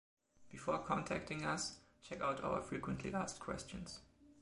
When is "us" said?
1.45-1.77